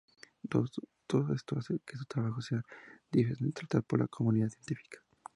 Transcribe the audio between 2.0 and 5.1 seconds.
trabajo sea difícil de tratar por la comunidad científica.